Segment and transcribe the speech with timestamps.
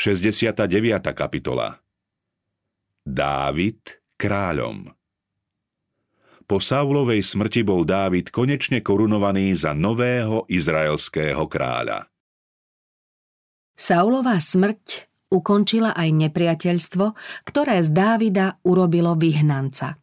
[0.00, 0.64] 69.
[1.12, 1.76] kapitola
[3.04, 4.88] Dávid kráľom
[6.48, 12.08] Po Saulovej smrti bol Dávid konečne korunovaný za nového izraelského kráľa.
[13.76, 17.04] Saulová smrť ukončila aj nepriateľstvo,
[17.44, 20.00] ktoré z Dávida urobilo vyhnanca.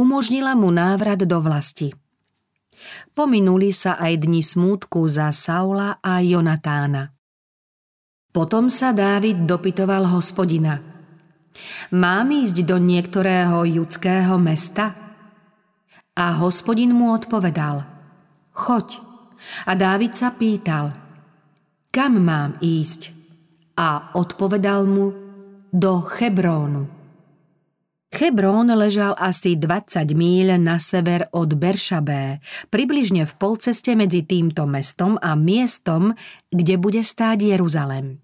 [0.00, 1.92] Umožnila mu návrat do vlasti.
[3.12, 7.12] Pominuli sa aj dni smútku za Saula a Jonatána.
[8.32, 10.80] Potom sa Dávid dopytoval hospodina.
[11.92, 14.96] Mám ísť do niektorého judského mesta?
[16.16, 17.84] A hospodin mu odpovedal.
[18.56, 19.04] Choď.
[19.68, 20.96] A Dávid sa pýtal.
[21.92, 23.22] Kam mám ísť?
[23.76, 25.06] a odpovedal mu
[25.72, 27.01] do Hebrónu.
[28.12, 35.16] Hebrón ležal asi 20 míľ na sever od Beršabé, približne v polceste medzi týmto mestom
[35.16, 36.12] a miestom,
[36.52, 38.20] kde bude stáť Jeruzalem.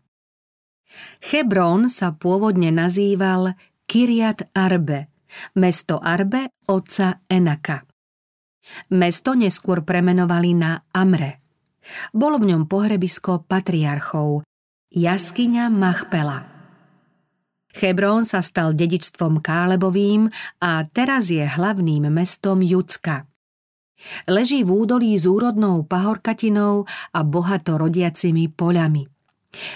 [1.33, 3.56] Hebrón sa pôvodne nazýval
[3.88, 5.08] Kiriat Arbe,
[5.56, 7.89] mesto Arbe otca Enaka.
[8.92, 11.41] Mesto neskôr premenovali na Amre.
[12.12, 14.45] Bolo v ňom pohrebisko patriarchov,
[14.92, 16.58] Jaskyňa Machpela
[17.78, 20.26] Hebrón sa stal dedičstvom Kálebovým
[20.58, 23.30] a teraz je hlavným mestom Judska.
[24.26, 29.06] Leží v údolí s úrodnou pahorkatinou a bohato rodiacimi poľami.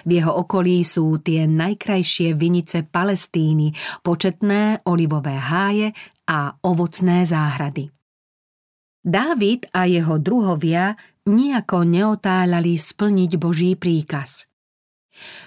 [0.06, 5.94] V jeho okolí sú tie najkrajšie vinice Palestíny, početné olivové háje
[6.28, 7.90] a ovocné záhrady.
[9.02, 10.94] Dávid a jeho druhovia
[11.26, 14.46] nejako neotáľali splniť Boží príkaz–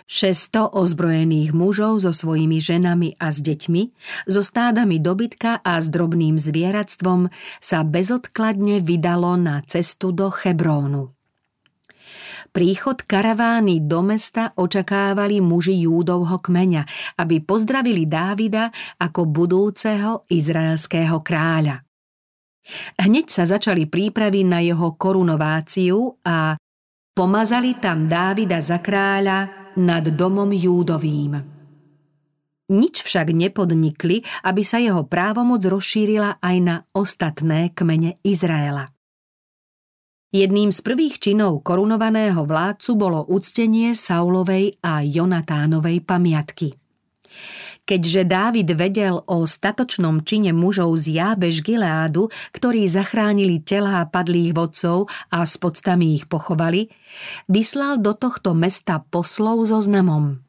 [0.06, 3.84] 600 ozbrojených mužov so svojimi ženami a s deťmi,
[4.30, 11.12] so stádami dobytka a s drobným zvieratstvom sa bezodkladne vydalo na cestu do Hebrónu.
[12.56, 16.88] Príchod karavány do mesta očakávali muži Júdovho kmeňa,
[17.20, 21.84] aby pozdravili Dávida ako budúceho izraelského kráľa.
[22.96, 26.56] Hneď sa začali prípravy na jeho korunováciu a
[27.16, 31.56] Pomazali tam Dávida za kráľa nad domom Júdovým.
[32.66, 38.90] Nič však nepodnikli, aby sa jeho právomoc rozšírila aj na ostatné kmene Izraela.
[40.36, 46.76] Jedným z prvých činov korunovaného vládcu bolo uctenie Saulovej a Jonatánovej pamiatky.
[47.86, 55.06] Keďže Dávid vedel o statočnom čine mužov z Jábež Gileádu, ktorí zachránili telá padlých vodcov
[55.30, 56.90] a s podstami ich pochovali,
[57.46, 60.42] vyslal do tohto mesta poslov so znamom.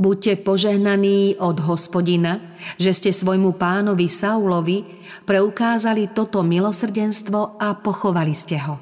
[0.00, 2.40] Buďte požehnaní od hospodina,
[2.80, 4.88] že ste svojmu pánovi Saulovi
[5.28, 8.80] preukázali toto milosrdenstvo a pochovali ste ho.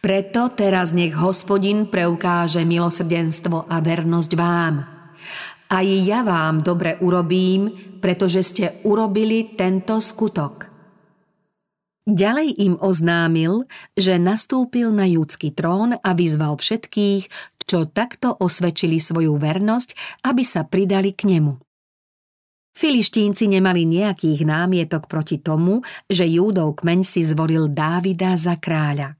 [0.00, 4.74] Preto teraz nech hospodin preukáže milosrdenstvo a vernosť vám–
[5.74, 10.70] aj ja vám dobre urobím, pretože ste urobili tento skutok.
[12.04, 13.64] Ďalej im oznámil,
[13.96, 20.68] že nastúpil na júdsky trón a vyzval všetkých, čo takto osvedčili svoju vernosť, aby sa
[20.68, 21.56] pridali k nemu.
[22.74, 29.16] Filištínci nemali nejakých námietok proti tomu, že Júdov kmeň si zvolil Dávida za kráľa.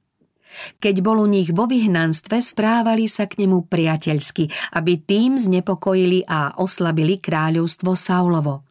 [0.78, 4.48] Keď bol u nich vo vyhnanstve, správali sa k nemu priateľsky,
[4.78, 8.64] aby tým znepokojili a oslabili kráľovstvo Saulovo.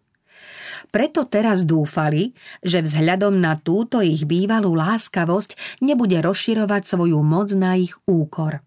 [0.94, 7.74] Preto teraz dúfali, že vzhľadom na túto ich bývalú láskavosť nebude rozširovať svoju moc na
[7.74, 8.62] ich úkor.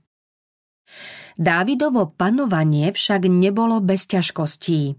[1.36, 4.96] Dávidovo panovanie však nebolo bez ťažkostí.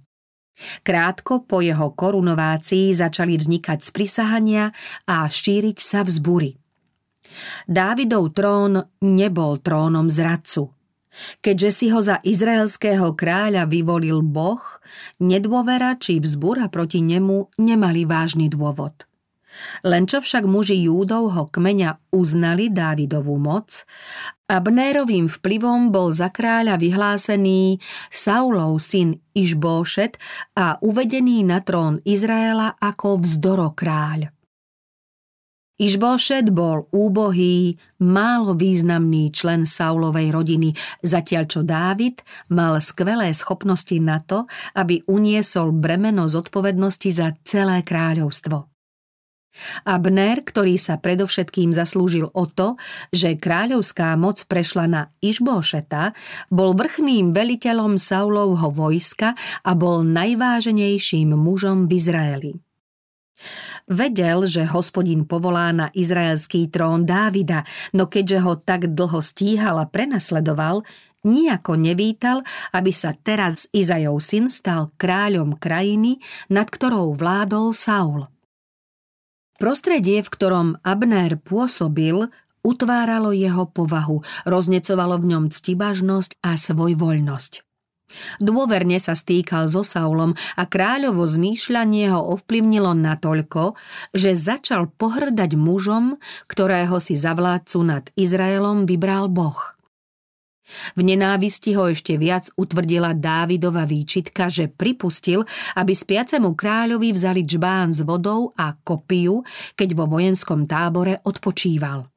[0.85, 4.73] Krátko po jeho korunovácii začali vznikať sprisahania
[5.05, 6.57] a šíriť sa vzbury.
[7.67, 10.71] Dávidov trón nebol trónom zradcu.
[11.41, 14.61] Keďže si ho za izraelského kráľa vyvolil Boh,
[15.17, 19.07] nedôvera či vzbúra proti nemu nemali vážny dôvod.
[19.81, 23.89] Len čo však muži Júdovho kmeňa uznali Dávidovú moc,
[24.47, 30.15] Abnérovým vplyvom bol za kráľa vyhlásený Saulov syn Išbóšet
[30.55, 34.36] a uvedený na trón Izraela ako vzdorokráľ.
[35.77, 40.73] Išbošet bol úbohý, málo významný člen Saulovej rodiny,
[41.05, 48.65] zatiaľ čo Dávid mal skvelé schopnosti na to, aby uniesol bremeno zodpovednosti za celé kráľovstvo.
[49.85, 52.77] Abner, ktorý sa predovšetkým zaslúžil o to,
[53.13, 56.13] že kráľovská moc prešla na Išbošeta,
[56.49, 62.53] bol vrchným veliteľom Saulovho vojska a bol najváženejším mužom v Izraeli.
[63.85, 67.63] Vedel, že hospodin povolá na izraelský trón Dávida,
[67.93, 70.81] no keďže ho tak dlho stíhal a prenasledoval,
[71.21, 72.41] nijako nevítal,
[72.73, 78.25] aby sa teraz Izajov syn stal kráľom krajiny, nad ktorou vládol Saul.
[79.57, 82.29] Prostredie, v ktorom Abner pôsobil,
[82.61, 87.66] utváralo jeho povahu, roznecovalo v ňom ctibažnosť a svojvoľnosť.
[88.39, 93.75] Dôverne sa stýkal so Saulom a kráľovo zmýšľanie ho ovplyvnilo natoľko,
[94.15, 96.15] že začal pohrdať mužom,
[96.47, 99.77] ktorého si za vládcu nad Izraelom vybral Boh.
[100.99, 105.47] V nenávisti ho ešte viac utvrdila Dávidova výčitka, že pripustil,
[105.79, 109.47] aby spiacemu kráľovi vzali čbán s vodou a kopiu,
[109.79, 112.16] keď vo vojenskom tábore odpočíval.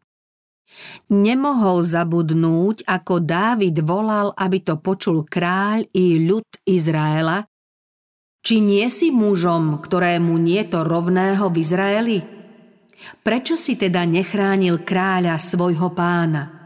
[1.11, 7.43] Nemohol zabudnúť, ako Dávid volal, aby to počul kráľ i ľud Izraela.
[8.41, 12.19] Či nie si mužom, ktorému nie to rovného v Izraeli?
[13.21, 16.61] Prečo si teda nechránil kráľa svojho pána?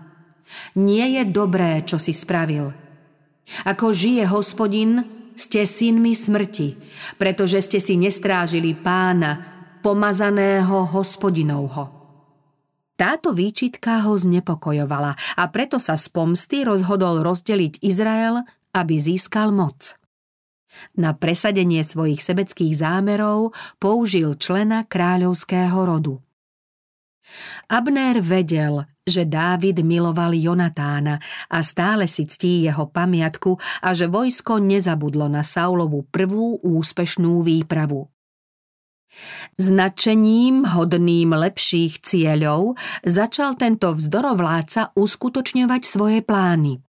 [0.78, 2.70] Nie je dobré, čo si spravil.
[3.66, 5.02] Ako žije hospodin,
[5.34, 6.78] ste synmi smrti,
[7.18, 11.93] pretože ste si nestrážili pána, pomazaného hospodinovho.
[12.94, 19.98] Táto výčitka ho znepokojovala a preto sa z pomsty rozhodol rozdeliť Izrael, aby získal moc.
[20.94, 26.22] Na presadenie svojich sebeckých zámerov použil člena kráľovského rodu.
[27.66, 31.18] Abner vedel, že Dávid miloval Jonatána
[31.50, 38.13] a stále si ctí jeho pamiatku a že vojsko nezabudlo na Saulovu prvú úspešnú výpravu.
[39.54, 42.74] Značením hodným lepších cieľov
[43.06, 46.82] začal tento vzdorovláca uskutočňovať svoje plány.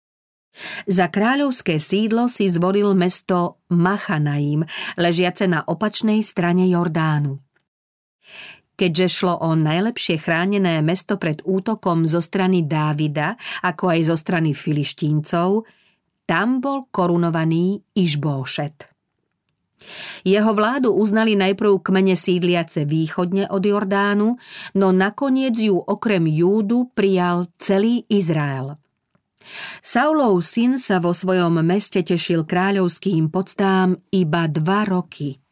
[0.85, 4.69] Za kráľovské sídlo si zvolil mesto Machanaim,
[5.01, 7.41] ležiace na opačnej strane Jordánu.
[8.77, 14.53] Keďže šlo o najlepšie chránené mesto pred útokom zo strany Dávida, ako aj zo strany
[14.53, 15.65] filištíncov,
[16.29, 18.92] tam bol korunovaný Išbóšet.
[20.23, 24.39] Jeho vládu uznali najprv kmene sídliace východne od Jordánu,
[24.79, 28.79] no nakoniec ju okrem Júdu prijal celý Izrael.
[29.83, 35.43] Saulov syn sa vo svojom meste tešil kráľovským podstám iba dva roky.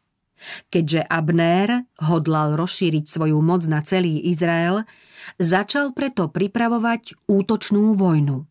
[0.73, 4.87] Keďže Abnér hodlal rozšíriť svoju moc na celý Izrael,
[5.37, 8.50] začal preto pripravovať útočnú vojnu.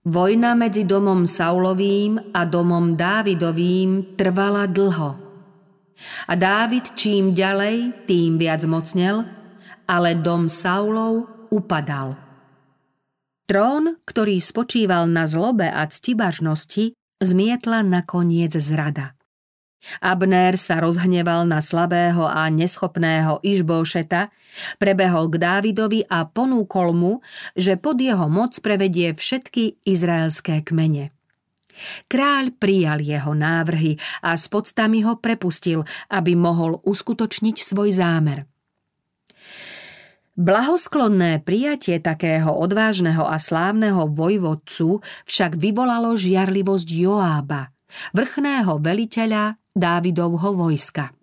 [0.00, 5.10] Vojna medzi domom Saulovým a domom Dávidovým trvala dlho.
[6.24, 9.28] A Dávid čím ďalej, tým viac mocnel,
[9.84, 12.16] ale dom Saulov upadal.
[13.44, 19.19] Trón, ktorý spočíval na zlobe a ctibažnosti, zmietla nakoniec zrada.
[20.04, 24.28] Abner sa rozhneval na slabého a neschopného Išbošeta,
[24.76, 27.12] prebehol k Dávidovi a ponúkol mu,
[27.56, 31.16] že pod jeho moc prevedie všetky izraelské kmene.
[32.12, 38.44] Kráľ prijal jeho návrhy a s podstami ho prepustil, aby mohol uskutočniť svoj zámer.
[40.40, 47.72] Blahosklonné prijatie takého odvážneho a slávneho vojvodcu však vyvolalo žiarlivosť Joába,
[48.16, 51.14] vrchného veliteľa Dávidovho vojska.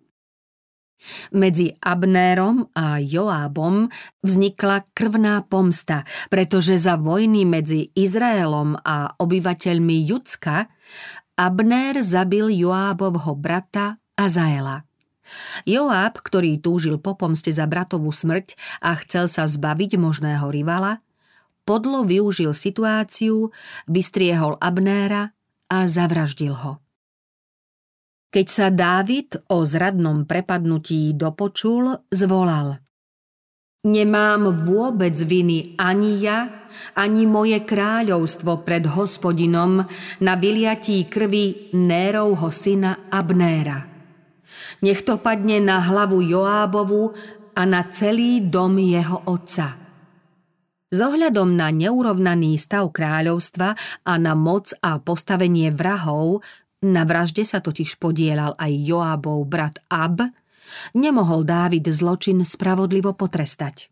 [1.29, 3.85] Medzi Abnérom a Joábom
[4.25, 6.01] vznikla krvná pomsta,
[6.33, 10.65] pretože za vojny medzi Izraelom a obyvateľmi Judska
[11.37, 14.89] Abnér zabil Joábovho brata Azaela.
[15.69, 21.03] Joáb, ktorý túžil po pomste za bratovú smrť a chcel sa zbaviť možného rivala,
[21.61, 23.53] podlo využil situáciu,
[23.85, 25.35] vystriehol Abnéra
[25.67, 26.86] a zavraždil ho.
[28.37, 32.77] Keď sa Dávid o zradnom prepadnutí dopočul, zvolal
[33.81, 39.81] Nemám vôbec viny ani ja, ani moje kráľovstvo pred hospodinom
[40.21, 43.89] na vyliatí krvi Nérovho syna Abnéra.
[44.85, 47.17] Nech to padne na hlavu Joábovu
[47.57, 49.81] a na celý dom jeho otca.
[50.93, 53.73] S ohľadom na neurovnaný stav kráľovstva
[54.05, 56.45] a na moc a postavenie vrahov
[56.85, 60.21] na vražde sa totiž podielal aj Joábov brat Ab,
[60.93, 63.89] nemohol Dávid zločin spravodlivo potrestať.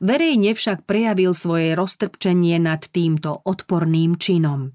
[0.00, 4.70] Verejne však prejavil svoje roztrpčenie nad týmto odporným činom.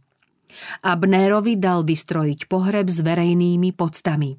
[0.82, 4.34] Abnérovi dal vystrojiť pohreb s verejnými podstami.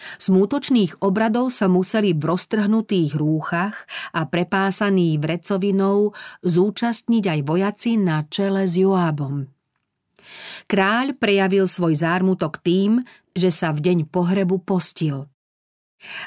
[0.00, 3.76] Smútočných obradov sa museli v roztrhnutých rúchach
[4.16, 9.59] a prepásaný vrecovinou zúčastniť aj vojaci na čele s Joábom.
[10.66, 13.02] Kráľ prejavil svoj zármutok tým,
[13.34, 15.30] že sa v deň pohrebu postil.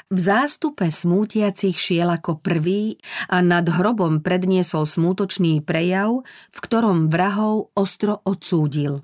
[0.06, 6.22] V zástupe smútiacich šiel ako prvý a nad hrobom predniesol smútočný prejav,
[6.54, 9.02] v ktorom vrahov ostro odsúdil.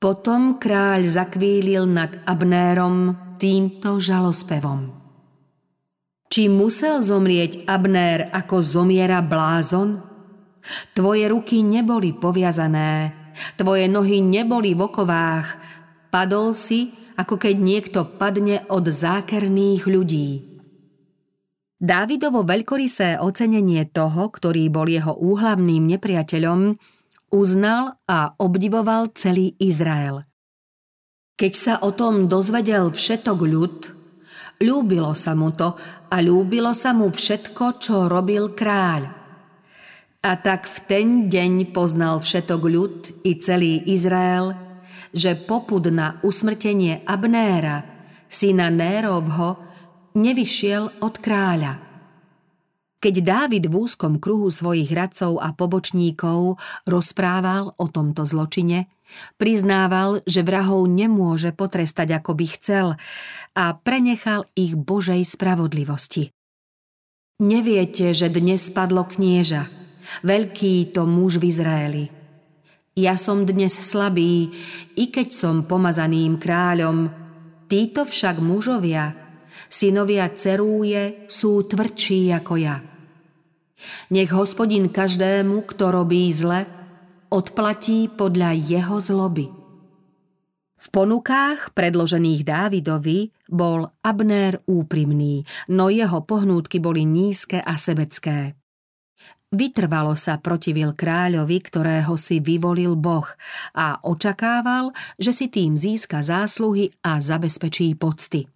[0.00, 4.90] Potom kráľ zakvílil nad Abnérom týmto žalospevom.
[6.32, 10.00] Či musel zomrieť Abnér ako zomiera blázon?
[10.96, 13.21] Tvoje ruky neboli poviazané,
[13.56, 15.48] tvoje nohy neboli v okovách,
[16.12, 20.30] padol si, ako keď niekto padne od zákerných ľudí.
[21.82, 26.78] Dávidovo veľkorysé ocenenie toho, ktorý bol jeho úhlavným nepriateľom,
[27.34, 30.22] uznal a obdivoval celý Izrael.
[31.34, 33.76] Keď sa o tom dozvedel všetok ľud,
[34.62, 35.74] ľúbilo sa mu to
[36.06, 39.21] a ľúbilo sa mu všetko, čo robil kráľ.
[40.22, 44.54] A tak v ten deň poznal všetok ľud i celý Izrael,
[45.10, 47.82] že popud na usmrtenie Abnéra,
[48.30, 49.58] syna Nérovho,
[50.14, 51.74] nevyšiel od kráľa.
[53.02, 56.54] Keď Dávid v úzkom kruhu svojich radcov a pobočníkov
[56.86, 58.86] rozprával o tomto zločine,
[59.42, 62.86] priznával, že vrahov nemôže potrestať, ako by chcel
[63.58, 66.30] a prenechal ich Božej spravodlivosti.
[67.42, 69.81] Neviete, že dnes padlo knieža,
[70.22, 72.04] veľký to muž v Izraeli–
[72.92, 74.52] ja som dnes slabý,
[75.00, 77.08] i keď som pomazaným kráľom.
[77.64, 79.16] Títo však mužovia,
[79.72, 82.84] synovia Cerúje, sú tvrdší ako ja.
[84.12, 86.68] Nech hospodin každému, kto robí zle,
[87.32, 89.48] odplatí podľa jeho zloby.
[90.76, 98.52] V ponukách predložených Dávidovi bol Abnér úprimný, no jeho pohnútky boli nízke a sebecké.
[99.52, 103.28] Vytrvalo sa protivil kráľovi, ktorého si vyvolil Boh
[103.76, 108.48] a očakával, že si tým získa zásluhy a zabezpečí pocty.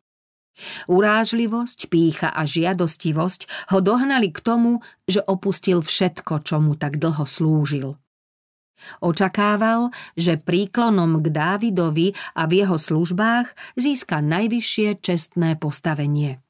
[0.88, 7.28] Urážlivosť, pícha a žiadostivosť ho dohnali k tomu, že opustil všetko, čo mu tak dlho
[7.28, 8.00] slúžil.
[9.04, 16.45] Očakával, že príklonom k Dávidovi a v jeho službách získa najvyššie čestné postavenie.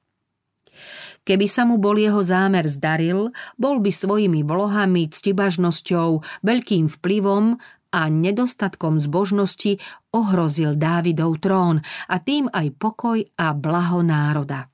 [1.27, 7.59] Keby sa mu bol jeho zámer zdaril, bol by svojimi vlohami, ctibažnosťou, veľkým vplyvom
[7.91, 9.83] a nedostatkom zbožnosti
[10.15, 14.71] ohrozil Dávidov trón a tým aj pokoj a blaho národa.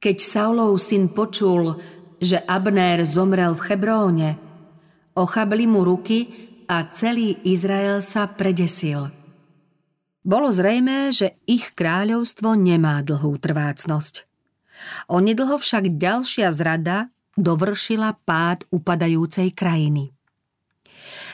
[0.00, 1.76] Keď Saulov syn počul,
[2.16, 4.30] že Abnér zomrel v Hebróne,
[5.12, 6.32] ochabli mu ruky
[6.64, 9.12] a celý Izrael sa predesil.
[10.24, 14.31] Bolo zrejmé, že ich kráľovstvo nemá dlhú trvácnosť.
[15.10, 20.12] Onedlho však ďalšia zrada dovršila pád upadajúcej krajiny.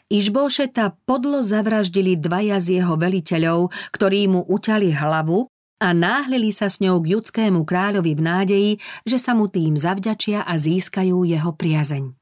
[0.08, 6.80] Išbošeta podlo zavraždili dvaja z jeho veliteľov, ktorí mu uťali hlavu a náhlili sa s
[6.80, 8.72] ňou k judskému kráľovi v nádeji,
[9.04, 12.16] že sa mu tým zavďačia a získajú jeho priazeň.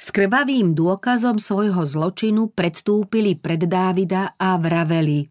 [0.00, 5.28] S krvavým dôkazom svojho zločinu predstúpili pred Dávida a vraveli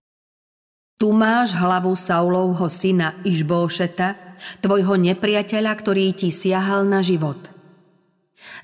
[1.00, 7.40] Tu máš hlavu Saulovho syna Išbóšeta, tvojho nepriateľa, ktorý ti siahal na život.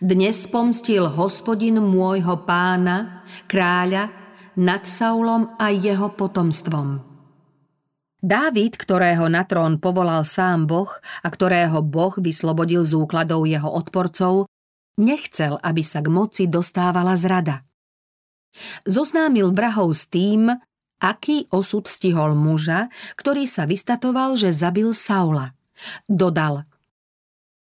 [0.04, 4.12] Dnes pomstil hospodin môjho pána, kráľa,
[4.60, 7.00] nad Saulom a jeho potomstvom.
[8.20, 10.92] Dávid, ktorého na trón povolal sám Boh
[11.24, 14.52] a ktorého Boh vyslobodil z úkladov jeho odporcov,
[15.00, 17.64] nechcel, aby sa k moci dostávala zrada.
[18.84, 20.52] Zoznámil vrahov s tým,
[21.06, 25.54] aký osud stihol muža, ktorý sa vystatoval, že zabil Saula.
[26.10, 26.66] Dodal,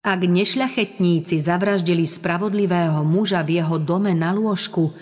[0.05, 4.93] ak nešľachetníci zavraždili spravodlivého muža v jeho dome na lôžku,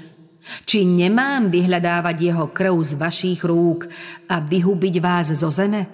[0.67, 3.91] či nemám vyhľadávať jeho krv z vašich rúk
[4.31, 5.87] a vyhubiť vás zo zeme?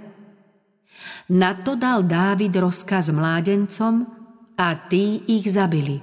[1.33, 4.05] Na to dal Dávid rozkaz mládencom
[4.57, 6.01] a tí ich zabili.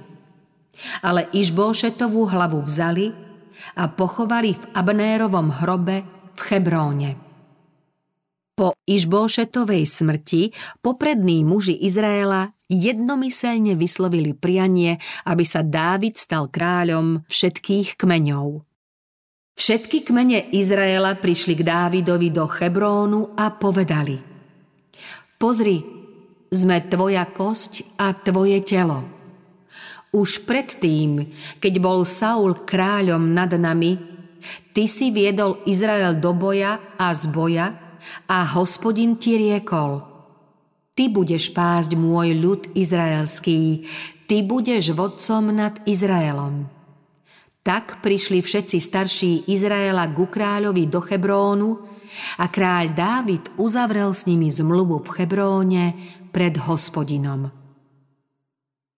[1.02, 3.14] Ale Išbóšetovú hlavu vzali
[3.78, 7.10] a pochovali v Abnérovom hrobe v Hebróne.
[8.52, 10.52] Po Išbóšetovej smrti
[10.84, 18.60] poprední muži Izraela jednomyselne vyslovili prianie, aby sa Dávid stal kráľom všetkých kmeňov.
[19.56, 24.16] Všetky kmene Izraela prišli k Dávidovi do Hebrónu a povedali
[25.36, 25.80] Pozri,
[26.52, 29.00] sme tvoja kosť a tvoje telo.
[30.12, 31.24] Už predtým,
[31.56, 34.11] keď bol Saul kráľom nad nami,
[34.76, 37.66] ty si viedol Izrael do boja a z boja
[38.26, 40.02] a hospodin ti riekol,
[40.92, 43.86] ty budeš pásť môj ľud izraelský,
[44.26, 46.66] ty budeš vodcom nad Izraelom.
[47.62, 51.70] Tak prišli všetci starší Izraela ku kráľovi do Hebrónu
[52.42, 55.84] a kráľ Dávid uzavrel s nimi zmluvu v Hebróne
[56.34, 57.54] pred hospodinom.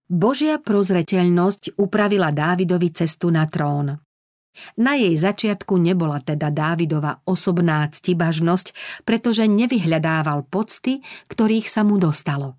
[0.04, 4.03] Božia prozreteľnosť upravila Dávidovi cestu na trón.
[4.78, 8.66] Na jej začiatku nebola teda Dávidova osobná ctibažnosť,
[9.02, 12.58] pretože nevyhľadával pocty, ktorých sa mu dostalo.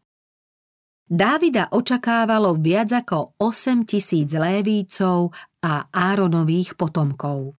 [1.05, 5.29] Dávida očakávalo viac ako 8 tisíc lévícov
[5.61, 7.53] a Áronových potomkov.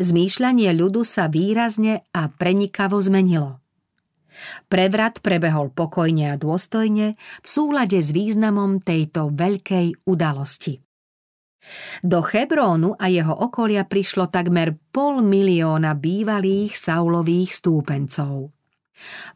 [0.00, 3.62] Zmýšľanie ľudu sa výrazne a prenikavo zmenilo.
[4.66, 10.87] Prevrat prebehol pokojne a dôstojne v súlade s významom tejto veľkej udalosti.
[12.00, 18.52] Do Hebrónu a jeho okolia prišlo takmer pol milióna bývalých Saulových stúpencov.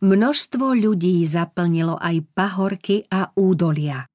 [0.03, 4.07] Množstvo ľudí zaplnilo aj pahorky a údolia.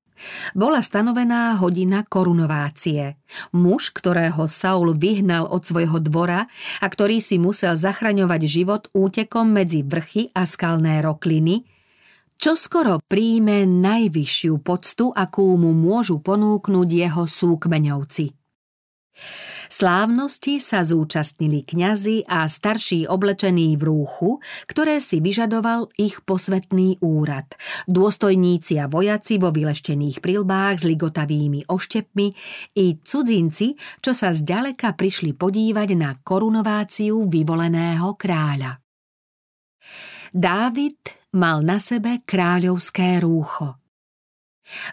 [0.58, 3.22] Bola stanovená hodina korunovácie.
[3.54, 6.50] Muž, ktorého Saul vyhnal od svojho dvora
[6.82, 11.70] a ktorý si musel zachraňovať život útekom medzi vrchy a skalné rokliny,
[12.38, 18.38] čo skoro príjme najvyššiu poctu, akú mu môžu ponúknuť jeho súkmeňovci.
[19.68, 27.52] Slávnosti sa zúčastnili kňazi a starší oblečení v rúchu, ktoré si vyžadoval ich posvetný úrad.
[27.90, 32.28] Dôstojníci a vojaci vo vyleštených prilbách s ligotavými oštepmi
[32.80, 38.80] i cudzinci, čo sa zďaleka prišli podívať na korunováciu vyvoleného kráľa.
[40.36, 40.98] Dávid
[41.36, 43.80] mal na sebe kráľovské rúcho.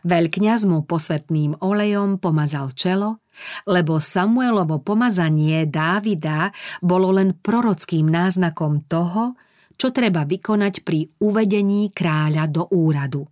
[0.06, 3.24] Veľkňaz mu posvetným olejom pomazal čelo
[3.66, 9.34] lebo Samuelovo pomazanie Dávida bolo len prorockým náznakom toho,
[9.74, 13.26] čo treba vykonať pri uvedení kráľa do úradu.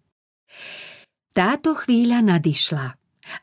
[1.32, 2.86] Táto chvíľa nadišla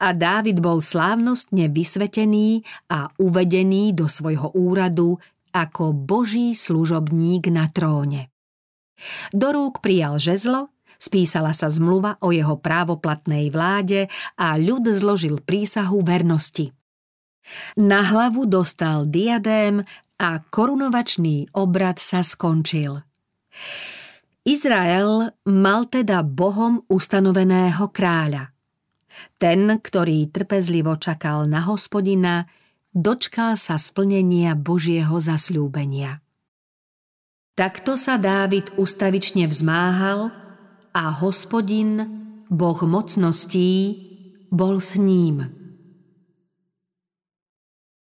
[0.04, 2.62] a Dávid bol slávnostne vysvetený
[2.92, 5.18] a uvedený do svojho úradu
[5.50, 8.30] ako boží služobník na tróne.
[9.32, 16.04] Do rúk prijal žezlo Spísala sa zmluva o jeho právoplatnej vláde a ľud zložil prísahu
[16.04, 16.76] vernosti.
[17.80, 19.80] Na hlavu dostal diadém
[20.20, 23.00] a korunovačný obrad sa skončil.
[24.44, 28.52] Izrael mal teda Bohom ustanoveného kráľa.
[29.40, 32.44] Ten, ktorý trpezlivo čakal na hospodina,
[32.92, 36.20] dočkal sa splnenia Božieho zasľúbenia.
[37.60, 40.32] Takto sa Dávid ustavične vzmáhal
[40.96, 42.08] a hospodin,
[42.48, 44.00] boh mocností,
[44.48, 45.59] bol s ním.